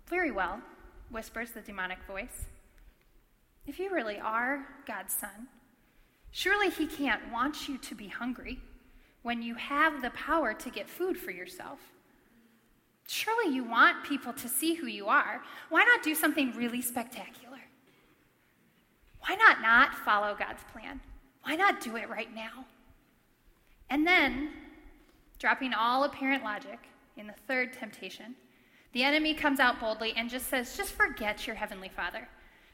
Very 0.09 0.31
well, 0.31 0.63
whispers 1.11 1.51
the 1.51 1.61
demonic 1.61 1.99
voice. 2.07 2.47
If 3.67 3.79
you 3.79 3.91
really 3.91 4.19
are 4.19 4.67
God's 4.87 5.15
son, 5.15 5.49
surely 6.31 6.71
he 6.71 6.87
can't 6.87 7.33
want 7.33 7.69
you 7.69 7.79
to 7.79 7.95
be 7.95 8.09
hungry 8.09 8.61
when 9.23 9.43
you 9.43 9.55
have 9.57 10.03
the 10.03 10.11
power 10.11 10.55
to 10.55 10.71
get 10.71 10.89
food 10.89 11.19
for 11.19 11.33
yourself. 11.33 11.81
Surely 13.09 13.55
you 13.55 13.65
want 13.65 14.05
people 14.05 14.33
to 14.33 14.49
see 14.49 14.75
who 14.75 14.87
you 14.87 15.07
are. 15.07 15.43
Why 15.69 15.85
not 15.85 16.03
do 16.03 16.15
something 16.15 16.53
really 16.53 16.83
spectacular? 16.83 17.61
Why 19.21 19.35
not 19.35 19.61
not 19.61 19.95
follow 19.95 20.37
God's 20.39 20.63
plan? 20.73 21.01
Why 21.43 21.57
not 21.57 21.81
do 21.81 21.97
it 21.97 22.09
right 22.09 22.33
now? 22.35 22.67
And 23.91 24.07
then, 24.07 24.51
dropping 25.39 25.73
all 25.73 26.05
apparent 26.05 26.43
logic 26.43 26.79
in 27.17 27.27
the 27.27 27.35
third 27.47 27.73
temptation, 27.73 28.35
the 28.97 29.05
enemy 29.05 29.35
comes 29.35 29.61
out 29.61 29.79
boldly 29.79 30.15
and 30.17 30.31
just 30.31 30.49
says, 30.49 30.75
Just 30.75 30.93
forget 30.93 31.47
your 31.47 31.55
heavenly 31.55 31.91
Father. 31.91 32.27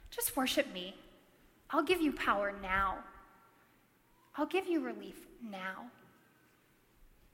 Just 0.08 0.36
worship 0.36 0.72
me. 0.72 0.94
I'll 1.70 1.82
give 1.82 2.00
you 2.00 2.12
power 2.12 2.54
now. 2.62 2.98
I'll 4.36 4.46
give 4.46 4.68
you 4.68 4.78
relief 4.78 5.16
now 5.42 5.86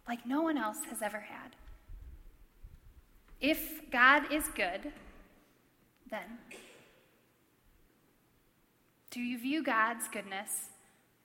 like 0.08 0.24
no 0.24 0.40
one 0.40 0.56
else 0.56 0.78
has 0.88 1.02
ever 1.02 1.20
had. 1.20 1.54
If 3.42 3.90
God 3.90 4.32
is 4.32 4.48
good, 4.56 4.90
then 6.10 6.38
do 9.10 9.20
you 9.20 9.38
view 9.38 9.62
God's 9.62 10.08
goodness 10.08 10.70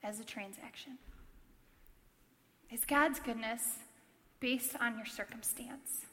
as 0.04 0.20
a 0.20 0.26
transaction? 0.26 0.98
Is 2.70 2.84
God's 2.84 3.22
goodness 3.22 3.78
based 4.42 4.76
on 4.82 4.98
your 4.98 5.06
circumstance, 5.06 6.08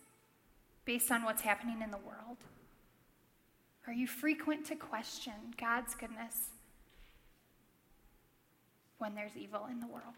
based 0.85 1.11
on 1.11 1.23
what's 1.23 1.43
happening 1.43 1.83
in 1.83 1.91
the 1.91 1.99
world? 1.99 2.39
Are 3.87 3.93
you 3.93 4.07
frequent 4.07 4.67
to 4.67 4.77
question 4.77 5.33
God's 5.59 5.95
goodness 5.95 6.51
when 8.99 9.15
there's 9.15 9.37
evil 9.37 9.67
in 9.71 9.81
the 9.81 9.87
world? 9.87 10.15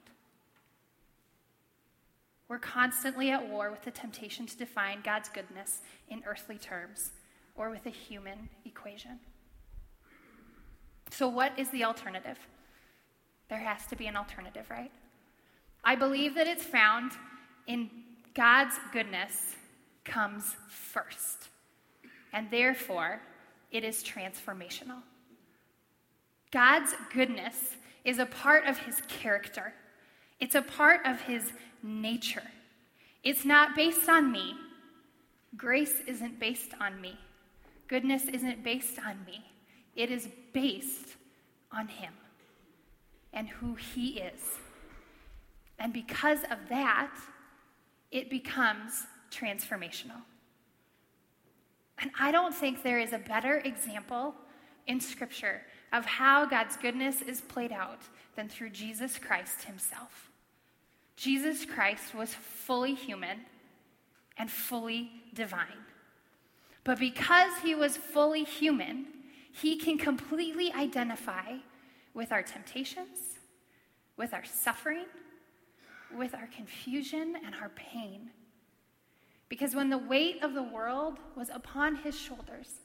We're 2.49 2.59
constantly 2.59 3.31
at 3.31 3.49
war 3.49 3.71
with 3.71 3.83
the 3.83 3.90
temptation 3.90 4.47
to 4.47 4.57
define 4.57 4.99
God's 5.02 5.31
goodness 5.31 5.81
in 6.11 6.23
earthly 6.26 6.59
terms 6.59 7.12
or 7.54 7.71
with 7.71 7.87
a 7.87 7.90
human 7.90 8.50
equation. 8.66 9.19
So, 11.11 11.28
what 11.28 11.59
is 11.59 11.71
the 11.71 11.85
alternative? 11.85 12.38
There 13.49 13.59
has 13.59 13.87
to 13.87 13.97
be 13.97 14.07
an 14.07 14.16
alternative, 14.16 14.66
right? 14.71 14.90
I 15.85 15.95
believe 15.95 16.35
that 16.35 16.47
it's 16.47 16.64
found 16.64 17.12
in 17.66 17.90
God's 18.35 18.78
goodness 18.92 19.57
comes 20.04 20.56
first, 20.68 21.49
and 22.32 22.50
therefore 22.50 23.21
it 23.71 23.85
is 23.85 24.02
transformational. 24.02 25.02
God's 26.50 26.94
goodness 27.12 27.76
is 28.04 28.18
a 28.18 28.26
part 28.26 28.66
of 28.66 28.78
his 28.78 29.00
character. 29.09 29.73
It's 30.40 30.54
a 30.54 30.62
part 30.62 31.06
of 31.06 31.21
his 31.21 31.52
nature. 31.82 32.42
It's 33.23 33.44
not 33.44 33.76
based 33.76 34.09
on 34.09 34.32
me. 34.32 34.54
Grace 35.56 36.00
isn't 36.06 36.40
based 36.40 36.73
on 36.80 37.00
me. 37.00 37.18
Goodness 37.88 38.25
isn't 38.25 38.64
based 38.64 38.99
on 38.99 39.25
me. 39.26 39.44
It 39.94 40.11
is 40.11 40.28
based 40.52 41.16
on 41.71 41.88
Him 41.88 42.12
and 43.32 43.49
who 43.49 43.75
He 43.75 44.18
is. 44.18 44.40
And 45.78 45.92
because 45.92 46.40
of 46.50 46.59
that, 46.68 47.14
it 48.11 48.30
becomes 48.30 49.06
transformational. 49.32 50.22
And 51.98 52.10
I 52.18 52.32
don't 52.32 52.54
think 52.54 52.82
there 52.82 52.98
is 52.98 53.12
a 53.12 53.18
better 53.18 53.58
example 53.58 54.34
in 54.86 55.00
Scripture 55.00 55.62
of 55.92 56.04
how 56.04 56.46
God's 56.46 56.76
goodness 56.76 57.22
is 57.22 57.40
played 57.40 57.72
out 57.72 58.00
than 58.36 58.48
through 58.48 58.70
Jesus 58.70 59.18
Christ 59.18 59.64
Himself. 59.64 60.30
Jesus 61.16 61.64
Christ 61.64 62.14
was 62.14 62.34
fully 62.34 62.94
human 62.94 63.40
and 64.36 64.50
fully 64.50 65.10
divine. 65.34 65.86
But 66.84 66.98
because 66.98 67.52
he 67.62 67.74
was 67.74 67.96
fully 67.96 68.42
human, 68.42 69.06
he 69.52 69.76
can 69.76 69.98
completely 69.98 70.72
identify 70.72 71.58
with 72.14 72.32
our 72.32 72.42
temptations, 72.42 73.38
with 74.16 74.34
our 74.34 74.44
suffering, 74.44 75.04
with 76.16 76.34
our 76.34 76.48
confusion 76.48 77.36
and 77.44 77.54
our 77.54 77.68
pain. 77.70 78.30
Because 79.52 79.75
when 79.75 79.90
the 79.90 79.99
weight 79.99 80.42
of 80.42 80.54
the 80.54 80.62
world 80.62 81.18
was 81.37 81.50
upon 81.50 81.97
his 81.97 82.18
shoulders, 82.18 82.80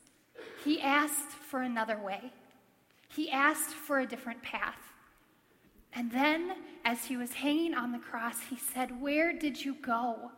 he 0.65 0.81
asked 0.81 1.29
for 1.29 1.61
another 1.61 1.97
way. 1.97 2.33
He 3.07 3.31
asked 3.31 3.69
for 3.69 3.99
a 3.99 4.05
different 4.05 4.43
path. 4.43 4.81
And 5.93 6.11
then, 6.11 6.57
as 6.83 7.05
he 7.05 7.15
was 7.15 7.31
hanging 7.31 7.73
on 7.73 7.93
the 7.93 7.99
cross, 7.99 8.41
he 8.49 8.57
said, 8.57 9.01
Where 9.01 9.31
did 9.31 9.63
you 9.63 9.75
go? 9.75 10.29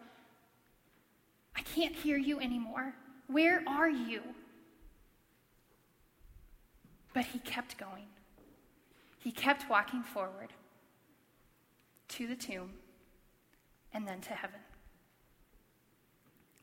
I 1.55 1.61
can't 1.61 1.95
hear 1.95 2.17
you 2.17 2.39
anymore. 2.39 2.93
Where 3.25 3.63
are 3.67 3.89
you? 3.89 4.21
But 7.11 7.25
he 7.25 7.39
kept 7.39 7.79
going. 7.79 8.05
He 9.17 9.31
kept 9.31 9.67
walking 9.67 10.03
forward 10.03 10.53
to 12.09 12.27
the 12.27 12.35
tomb 12.35 12.73
and 13.91 14.07
then 14.07 14.21
to 14.21 14.35
heaven. 14.35 14.59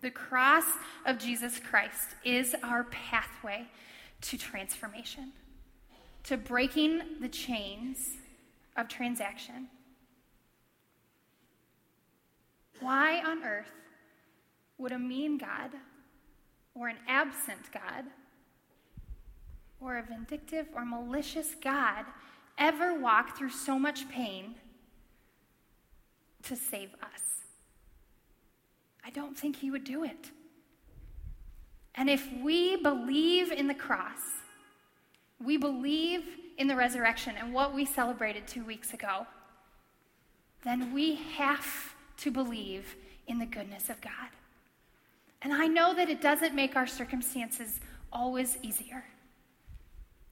The 0.06 0.12
cross 0.12 0.66
of 1.04 1.18
Jesus 1.18 1.58
Christ 1.58 2.10
is 2.24 2.54
our 2.62 2.84
pathway 2.84 3.66
to 4.20 4.38
transformation, 4.38 5.32
to 6.22 6.36
breaking 6.36 7.02
the 7.20 7.28
chains 7.28 8.10
of 8.76 8.86
transaction. 8.86 9.66
Why 12.78 13.20
on 13.20 13.42
earth 13.42 13.72
would 14.78 14.92
a 14.92 14.98
mean 15.00 15.38
God 15.38 15.72
or 16.76 16.86
an 16.86 16.98
absent 17.08 17.72
God 17.72 18.04
or 19.80 19.98
a 19.98 20.04
vindictive 20.04 20.68
or 20.72 20.84
malicious 20.84 21.56
God 21.60 22.04
ever 22.58 22.96
walk 22.96 23.36
through 23.36 23.50
so 23.50 23.76
much 23.76 24.08
pain 24.08 24.54
to 26.44 26.54
save 26.54 26.94
us? 27.02 27.45
I 29.06 29.10
don't 29.10 29.38
think 29.38 29.56
he 29.56 29.70
would 29.70 29.84
do 29.84 30.02
it. 30.02 30.32
And 31.94 32.10
if 32.10 32.28
we 32.42 32.76
believe 32.76 33.52
in 33.52 33.68
the 33.68 33.74
cross, 33.74 34.18
we 35.42 35.56
believe 35.56 36.24
in 36.58 36.66
the 36.66 36.74
resurrection 36.74 37.34
and 37.38 37.54
what 37.54 37.74
we 37.74 37.84
celebrated 37.84 38.46
two 38.46 38.64
weeks 38.64 38.92
ago, 38.92 39.26
then 40.64 40.92
we 40.92 41.14
have 41.36 41.94
to 42.18 42.30
believe 42.30 42.96
in 43.28 43.38
the 43.38 43.46
goodness 43.46 43.88
of 43.88 44.00
God. 44.00 44.30
And 45.42 45.52
I 45.52 45.66
know 45.66 45.94
that 45.94 46.08
it 46.08 46.20
doesn't 46.20 46.54
make 46.54 46.74
our 46.74 46.86
circumstances 46.86 47.78
always 48.12 48.58
easier. 48.62 49.04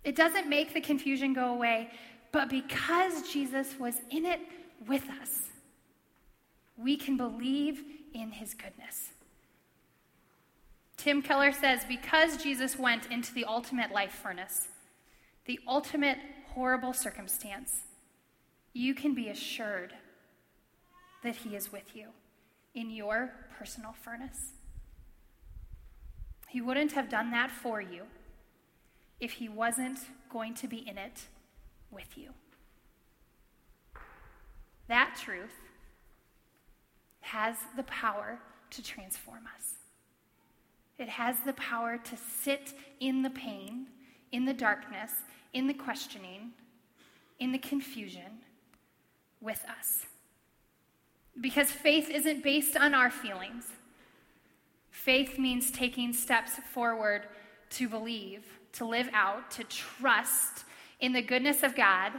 It 0.02 0.16
doesn't 0.16 0.48
make 0.48 0.74
the 0.74 0.80
confusion 0.80 1.32
go 1.32 1.54
away, 1.54 1.90
But 2.34 2.48
because 2.48 3.30
Jesus 3.32 3.78
was 3.78 3.94
in 4.10 4.26
it 4.26 4.40
with 4.88 5.04
us, 5.22 5.42
we 6.76 6.96
can 6.96 7.16
believe 7.16 7.84
in 8.14 8.30
his 8.32 8.54
goodness. 8.54 9.10
Tim 10.96 11.20
Keller 11.20 11.52
says 11.52 11.84
because 11.86 12.42
Jesus 12.42 12.78
went 12.78 13.10
into 13.10 13.34
the 13.34 13.44
ultimate 13.44 13.92
life 13.92 14.12
furnace, 14.12 14.68
the 15.44 15.60
ultimate 15.68 16.18
horrible 16.54 16.92
circumstance, 16.92 17.82
you 18.72 18.94
can 18.94 19.14
be 19.14 19.28
assured 19.28 19.92
that 21.22 21.36
he 21.36 21.56
is 21.56 21.72
with 21.72 21.94
you 21.94 22.08
in 22.74 22.90
your 22.90 23.32
personal 23.58 23.92
furnace. 23.92 24.52
He 26.48 26.60
wouldn't 26.60 26.92
have 26.92 27.08
done 27.08 27.30
that 27.32 27.50
for 27.50 27.80
you 27.80 28.04
if 29.20 29.32
he 29.32 29.48
wasn't 29.48 29.98
going 30.30 30.54
to 30.54 30.68
be 30.68 30.78
in 30.78 30.98
it 30.98 31.26
with 31.90 32.16
you. 32.16 32.30
That 34.88 35.16
truth 35.20 35.54
has 37.24 37.56
the 37.74 37.82
power 37.84 38.38
to 38.70 38.82
transform 38.82 39.44
us. 39.56 39.74
It 40.98 41.08
has 41.08 41.36
the 41.40 41.54
power 41.54 41.98
to 41.98 42.16
sit 42.16 42.74
in 43.00 43.22
the 43.22 43.30
pain, 43.30 43.86
in 44.30 44.44
the 44.44 44.52
darkness, 44.52 45.10
in 45.52 45.66
the 45.66 45.74
questioning, 45.74 46.52
in 47.40 47.50
the 47.50 47.58
confusion 47.58 48.42
with 49.40 49.64
us. 49.78 50.06
Because 51.40 51.70
faith 51.70 52.10
isn't 52.10 52.44
based 52.44 52.76
on 52.76 52.94
our 52.94 53.10
feelings. 53.10 53.68
Faith 54.90 55.38
means 55.38 55.70
taking 55.70 56.12
steps 56.12 56.52
forward 56.72 57.22
to 57.70 57.88
believe, 57.88 58.44
to 58.72 58.84
live 58.84 59.08
out, 59.12 59.50
to 59.52 59.64
trust 59.64 60.64
in 61.00 61.12
the 61.12 61.22
goodness 61.22 61.62
of 61.62 61.74
God, 61.74 62.12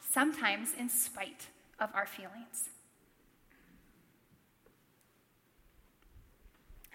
sometimes 0.00 0.74
in 0.78 0.88
spite 0.88 1.46
of 1.78 1.90
our 1.94 2.06
feelings. 2.06 2.70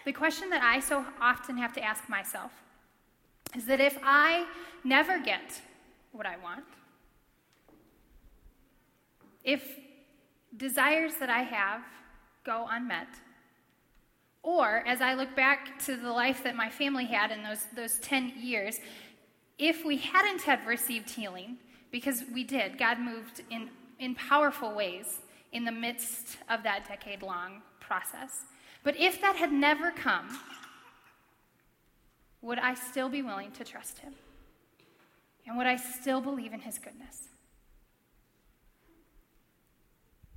The 0.04 0.12
question 0.12 0.50
that 0.50 0.62
I 0.62 0.80
so 0.80 1.04
often 1.20 1.56
have 1.56 1.72
to 1.74 1.82
ask 1.82 2.08
myself 2.08 2.52
is 3.56 3.64
that 3.66 3.80
if 3.80 3.98
I 4.02 4.46
never 4.84 5.18
get 5.18 5.60
what 6.12 6.26
I 6.26 6.36
want, 6.36 6.64
if 9.42 9.78
desires 10.56 11.14
that 11.20 11.30
I 11.30 11.42
have 11.42 11.82
go 12.44 12.66
unmet, 12.70 13.08
or 14.42 14.86
as 14.86 15.00
I 15.00 15.14
look 15.14 15.34
back 15.34 15.78
to 15.86 15.96
the 15.96 16.12
life 16.12 16.44
that 16.44 16.54
my 16.54 16.68
family 16.68 17.06
had 17.06 17.30
in 17.30 17.42
those, 17.42 17.66
those 17.74 17.98
10 18.00 18.34
years, 18.38 18.78
if 19.58 19.84
we 19.86 19.96
hadn't 19.96 20.42
have 20.42 20.66
received 20.66 21.08
healing, 21.08 21.56
because 21.90 22.24
we 22.34 22.44
did, 22.44 22.76
God 22.76 22.98
moved 22.98 23.42
in, 23.50 23.70
in 23.98 24.14
powerful 24.14 24.74
ways 24.74 25.20
in 25.52 25.64
the 25.64 25.72
midst 25.72 26.36
of 26.50 26.62
that 26.64 26.86
decade 26.86 27.22
long 27.22 27.62
process. 27.80 28.42
But 28.84 29.00
if 29.00 29.20
that 29.22 29.36
had 29.36 29.50
never 29.50 29.90
come, 29.90 30.38
would 32.42 32.58
I 32.58 32.74
still 32.74 33.08
be 33.08 33.22
willing 33.22 33.50
to 33.52 33.64
trust 33.64 33.98
him? 33.98 34.14
And 35.46 35.56
would 35.56 35.66
I 35.66 35.76
still 35.76 36.20
believe 36.20 36.52
in 36.52 36.60
his 36.60 36.78
goodness? 36.78 37.28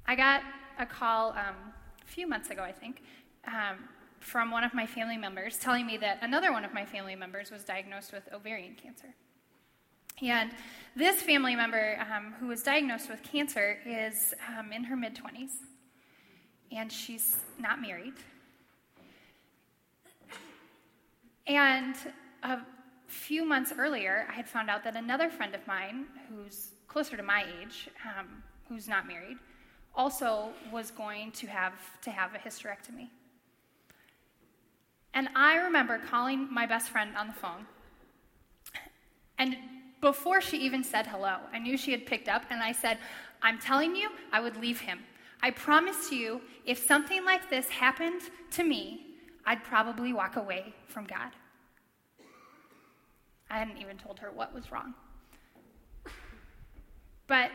I 0.05 0.15
got 0.15 0.41
a 0.79 0.85
call 0.85 1.31
um, 1.31 1.55
a 2.01 2.07
few 2.07 2.27
months 2.27 2.49
ago, 2.49 2.63
I 2.63 2.71
think, 2.71 3.03
um, 3.45 3.77
from 4.21 4.51
one 4.51 4.63
of 4.63 4.73
my 4.73 4.85
family 4.85 5.17
members 5.17 5.57
telling 5.57 5.85
me 5.85 5.97
that 5.97 6.19
another 6.21 6.53
one 6.53 6.63
of 6.63 6.73
my 6.73 6.85
family 6.85 7.15
members 7.15 7.51
was 7.51 7.65
diagnosed 7.65 8.13
with 8.13 8.23
ovarian 8.33 8.75
cancer. 8.75 9.13
And 10.21 10.51
this 10.95 11.21
family 11.21 11.55
member 11.55 11.99
um, 12.11 12.33
who 12.39 12.47
was 12.47 12.63
diagnosed 12.63 13.09
with 13.09 13.21
cancer 13.21 13.77
is 13.85 14.33
um, 14.57 14.71
in 14.71 14.85
her 14.85 14.95
mid 14.95 15.13
20s, 15.13 15.51
and 16.71 16.91
she's 16.91 17.35
not 17.59 17.81
married. 17.81 18.13
And 21.47 21.95
a 22.43 22.59
few 23.07 23.45
months 23.45 23.73
earlier, 23.77 24.27
I 24.29 24.33
had 24.33 24.47
found 24.47 24.69
out 24.69 24.83
that 24.83 24.95
another 24.95 25.29
friend 25.29 25.55
of 25.55 25.65
mine, 25.65 26.05
who's 26.29 26.71
closer 26.87 27.15
to 27.15 27.23
my 27.23 27.45
age, 27.61 27.89
um, 28.05 28.43
who's 28.67 28.87
not 28.87 29.07
married, 29.07 29.37
also 29.95 30.49
was 30.71 30.91
going 30.91 31.31
to 31.31 31.47
have 31.47 31.73
to 32.01 32.11
have 32.11 32.35
a 32.35 32.37
hysterectomy. 32.37 33.07
And 35.13 35.29
I 35.35 35.55
remember 35.55 35.97
calling 35.97 36.47
my 36.53 36.65
best 36.65 36.89
friend 36.89 37.15
on 37.17 37.27
the 37.27 37.33
phone. 37.33 37.65
And 39.39 39.55
before 40.01 40.41
she 40.41 40.57
even 40.57 40.83
said 40.83 41.07
hello, 41.07 41.37
I 41.51 41.59
knew 41.59 41.77
she 41.77 41.91
had 41.91 42.05
picked 42.05 42.27
up, 42.27 42.43
and 42.49 42.61
I 42.61 42.71
said, 42.71 42.97
I'm 43.41 43.57
telling 43.57 43.95
you, 43.95 44.09
I 44.31 44.39
would 44.39 44.57
leave 44.57 44.81
him. 44.81 44.99
I 45.41 45.51
promise 45.51 46.11
you, 46.11 46.41
if 46.65 46.77
something 46.77 47.23
like 47.23 47.49
this 47.49 47.69
happened 47.69 48.21
to 48.51 48.63
me, 48.63 49.06
I'd 49.47 49.63
probably 49.63 50.11
walk 50.11 50.35
away 50.35 50.73
from 50.89 51.05
God. 51.05 51.31
I 53.49 53.57
hadn't 53.59 53.77
even 53.77 53.97
told 53.97 54.19
her 54.19 54.29
what 54.29 54.53
was 54.53 54.73
wrong. 54.73 54.93
But 57.27 57.51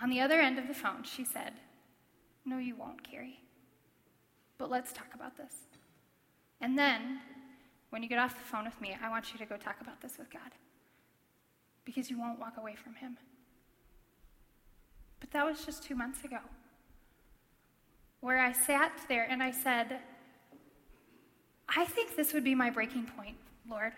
on 0.00 0.10
the 0.10 0.20
other 0.20 0.40
end 0.40 0.58
of 0.58 0.68
the 0.68 0.74
phone, 0.74 1.04
she 1.04 1.24
said, 1.24 1.54
No, 2.44 2.58
you 2.58 2.76
won't, 2.76 3.02
Carrie. 3.02 3.40
But 4.58 4.70
let's 4.70 4.92
talk 4.92 5.14
about 5.14 5.38
this. 5.38 5.54
And 6.60 6.78
then, 6.78 7.20
when 7.88 8.02
you 8.02 8.08
get 8.08 8.18
off 8.18 8.38
the 8.38 8.44
phone 8.44 8.66
with 8.66 8.78
me, 8.78 8.94
I 9.02 9.08
want 9.08 9.32
you 9.32 9.38
to 9.38 9.46
go 9.46 9.56
talk 9.56 9.80
about 9.80 10.02
this 10.02 10.18
with 10.18 10.30
God. 10.30 10.52
Because 11.86 12.10
you 12.10 12.18
won't 12.20 12.38
walk 12.38 12.58
away 12.58 12.74
from 12.74 12.94
Him. 12.94 13.16
But 15.18 15.30
that 15.30 15.46
was 15.46 15.64
just 15.64 15.82
two 15.82 15.94
months 15.94 16.24
ago. 16.24 16.38
Where 18.20 18.38
I 18.38 18.52
sat 18.52 18.92
there 19.08 19.26
and 19.28 19.42
I 19.42 19.50
said, 19.50 19.98
I 21.68 21.84
think 21.84 22.16
this 22.16 22.32
would 22.32 22.44
be 22.44 22.54
my 22.54 22.70
breaking 22.70 23.06
point, 23.16 23.36
Lord. 23.68 23.92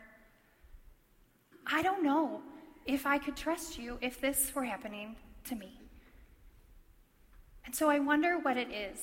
I 1.66 1.82
don't 1.82 2.02
know 2.02 2.42
if 2.86 3.06
I 3.06 3.18
could 3.18 3.36
trust 3.36 3.78
you 3.78 3.98
if 4.00 4.20
this 4.20 4.54
were 4.54 4.64
happening 4.64 5.16
to 5.44 5.56
me. 5.56 5.78
And 7.64 7.74
so 7.74 7.88
I 7.88 7.98
wonder 7.98 8.38
what 8.38 8.56
it 8.56 8.70
is 8.70 8.98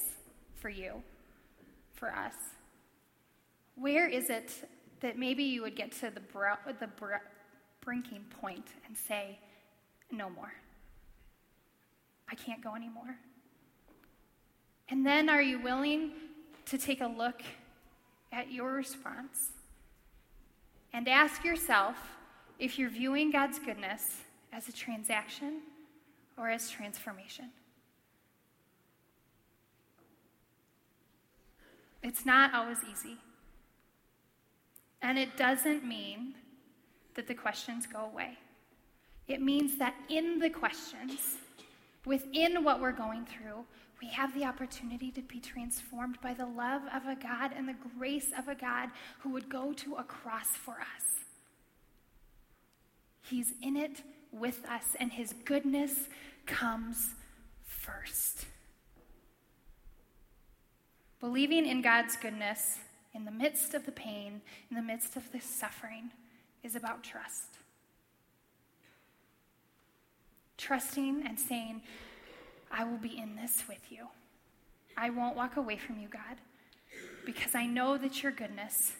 for 0.55 0.69
you, 0.69 1.01
for 1.93 2.13
us. 2.13 2.35
Where 3.75 4.07
is 4.07 4.29
it 4.29 4.69
that 4.99 5.17
maybe 5.17 5.43
you 5.43 5.63
would 5.63 5.75
get 5.75 5.91
to 5.93 6.11
the, 6.11 6.19
br- 6.19 6.71
the 6.79 6.87
br- 6.87 7.15
brinking 7.81 8.25
point 8.41 8.67
and 8.85 8.95
say, 8.95 9.39
no 10.11 10.29
more? 10.29 10.53
I 12.29 12.35
can't 12.35 12.63
go 12.63 12.75
anymore. 12.75 13.17
And 14.89 15.05
then 15.05 15.29
are 15.29 15.41
you 15.41 15.59
willing 15.59 16.11
to 16.65 16.77
take 16.77 17.01
a 17.01 17.07
look 17.07 17.41
at 18.31 18.51
your 18.51 18.73
response 18.73 19.51
and 20.93 21.07
ask 21.07 21.43
yourself 21.43 21.95
if 22.59 22.77
you're 22.77 22.89
viewing 22.89 23.31
God's 23.31 23.59
goodness 23.59 24.17
as 24.53 24.67
a 24.67 24.71
transaction 24.71 25.61
or 26.37 26.49
as 26.49 26.69
transformation? 26.69 27.49
It's 32.03 32.25
not 32.25 32.53
always 32.53 32.79
easy. 32.91 33.17
And 35.01 35.17
it 35.17 35.37
doesn't 35.37 35.83
mean 35.83 36.35
that 37.15 37.27
the 37.27 37.35
questions 37.35 37.85
go 37.85 38.05
away. 38.05 38.37
It 39.27 39.41
means 39.41 39.77
that 39.77 39.95
in 40.09 40.39
the 40.39 40.49
questions, 40.49 41.37
within 42.05 42.63
what 42.63 42.81
we're 42.81 42.91
going 42.91 43.25
through, 43.25 43.65
we 44.01 44.07
have 44.09 44.33
the 44.33 44.45
opportunity 44.45 45.11
to 45.11 45.21
be 45.21 45.39
transformed 45.39 46.19
by 46.21 46.33
the 46.33 46.45
love 46.45 46.81
of 46.93 47.05
a 47.05 47.15
God 47.15 47.51
and 47.55 47.67
the 47.67 47.75
grace 47.97 48.31
of 48.37 48.47
a 48.47 48.55
God 48.55 48.89
who 49.19 49.29
would 49.29 49.47
go 49.47 49.73
to 49.73 49.95
a 49.95 50.03
cross 50.03 50.47
for 50.47 50.73
us. 50.73 51.25
He's 53.21 53.53
in 53.61 53.77
it 53.77 54.01
with 54.31 54.65
us, 54.65 54.95
and 54.99 55.11
his 55.11 55.33
goodness 55.45 56.09
comes 56.47 57.13
first. 57.63 58.45
Believing 61.19 61.67
in 61.67 61.83
God's 61.83 62.17
goodness 62.17 62.79
in 63.13 63.25
the 63.25 63.31
midst 63.31 63.75
of 63.75 63.85
the 63.85 63.91
pain, 63.91 64.41
in 64.69 64.75
the 64.75 64.81
midst 64.81 65.15
of 65.15 65.31
the 65.31 65.39
suffering, 65.39 66.09
is 66.63 66.75
about 66.75 67.03
trust. 67.03 67.57
Trusting 70.57 71.23
and 71.27 71.39
saying, 71.39 71.81
I 72.71 72.83
will 72.83 72.97
be 72.97 73.17
in 73.17 73.35
this 73.35 73.63
with 73.67 73.91
you. 73.91 74.07
I 74.97 75.09
won't 75.09 75.35
walk 75.35 75.57
away 75.57 75.77
from 75.77 75.99
you, 75.99 76.07
God, 76.07 76.37
because 77.25 77.55
I 77.55 77.65
know 77.65 77.97
that 77.97 78.21
your 78.23 78.31
goodness 78.31 78.93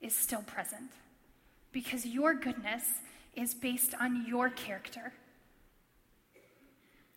is 0.00 0.14
still 0.14 0.42
present. 0.42 0.90
Because 1.72 2.04
your 2.04 2.34
goodness 2.34 2.84
is 3.34 3.54
based 3.54 3.94
on 3.98 4.26
your 4.26 4.50
character, 4.50 5.12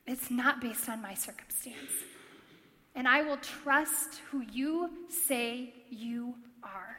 it's 0.08 0.31
not 0.31 0.62
based 0.62 0.88
on 0.88 1.01
my 1.01 1.13
circumstance 1.13 1.91
and 2.95 3.08
I 3.08 3.21
will 3.21 3.38
trust 3.38 4.21
who 4.31 4.41
you 4.51 4.89
say 5.10 5.73
you 5.89 6.36
are. 6.63 6.97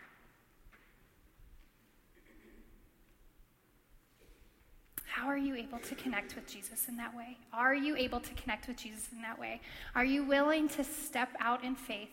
How 5.16 5.28
are 5.28 5.38
you 5.38 5.54
able 5.54 5.78
to 5.78 5.94
connect 5.94 6.34
with 6.34 6.46
Jesus 6.46 6.88
in 6.88 6.96
that 6.98 7.16
way? 7.16 7.38
Are 7.50 7.74
you 7.74 7.96
able 7.96 8.20
to 8.20 8.34
connect 8.34 8.68
with 8.68 8.76
Jesus 8.76 9.08
in 9.12 9.22
that 9.22 9.38
way? 9.38 9.62
Are 9.94 10.04
you 10.04 10.22
willing 10.22 10.68
to 10.68 10.84
step 10.84 11.30
out 11.40 11.64
in 11.64 11.74
faith 11.74 12.10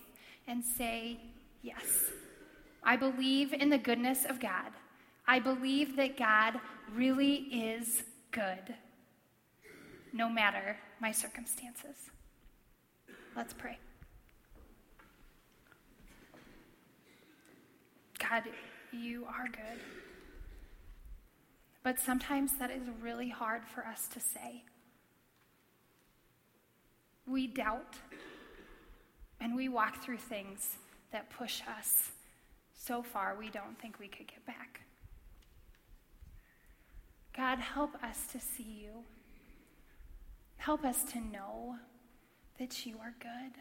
and 0.47 0.63
say, 0.63 1.19
Yes, 1.61 2.05
I 2.81 2.95
believe 2.95 3.51
in 3.51 3.69
the 3.69 3.77
goodness 3.77 4.23
of 4.23 4.39
God. 4.39 4.71
I 5.27 5.39
believe 5.39 5.97
that 5.97 6.17
God 6.17 6.61
really 6.95 7.35
is 7.35 8.03
good, 8.31 8.73
no 10.13 10.29
matter 10.29 10.77
my 11.01 11.11
circumstances. 11.11 12.09
Let's 13.35 13.53
pray. 13.53 13.77
God, 18.17 18.43
you 18.93 19.25
are 19.25 19.49
good. 19.49 20.12
But 21.83 21.99
sometimes 21.99 22.53
that 22.59 22.71
is 22.71 22.83
really 23.01 23.29
hard 23.29 23.65
for 23.65 23.85
us 23.85 24.07
to 24.13 24.19
say. 24.19 24.63
We 27.27 27.47
doubt 27.47 27.95
and 29.39 29.55
we 29.55 29.67
walk 29.69 30.01
through 30.01 30.17
things 30.17 30.77
that 31.11 31.29
push 31.29 31.61
us 31.77 32.11
so 32.73 33.03
far 33.03 33.35
we 33.37 33.49
don't 33.49 33.79
think 33.79 33.99
we 33.99 34.07
could 34.07 34.27
get 34.27 34.45
back. 34.45 34.81
God, 37.35 37.59
help 37.59 37.95
us 38.03 38.27
to 38.31 38.39
see 38.39 38.83
you. 38.83 39.03
Help 40.57 40.85
us 40.85 41.03
to 41.03 41.19
know 41.19 41.75
that 42.59 42.85
you 42.85 42.95
are 43.01 43.13
good, 43.19 43.51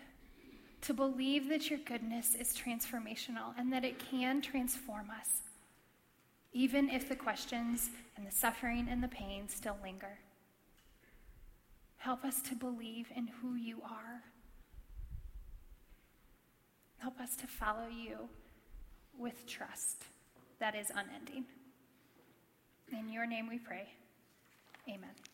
to 0.82 0.94
believe 0.94 1.48
that 1.48 1.70
your 1.70 1.78
goodness 1.80 2.35
is 2.35 2.54
transformational 2.56 3.54
and 3.58 3.72
that 3.72 3.85
it 3.85 3.98
can 4.11 4.40
transform 4.40 5.08
us, 5.11 5.42
even 6.52 6.88
if 6.88 7.08
the 7.08 7.16
questions 7.16 7.90
and 8.16 8.26
the 8.26 8.30
suffering 8.30 8.86
and 8.90 9.02
the 9.02 9.08
pain 9.08 9.48
still 9.48 9.76
linger. 9.82 10.18
Help 11.96 12.24
us 12.24 12.42
to 12.42 12.54
believe 12.54 13.06
in 13.14 13.28
who 13.28 13.54
you 13.54 13.80
are. 13.84 14.22
Help 16.98 17.20
us 17.20 17.36
to 17.36 17.46
follow 17.46 17.88
you 17.88 18.28
with 19.18 19.46
trust 19.46 20.04
that 20.58 20.74
is 20.74 20.90
unending. 20.90 21.44
In 22.92 23.08
your 23.08 23.26
name 23.26 23.48
we 23.48 23.58
pray. 23.58 23.88
Amen. 24.88 25.32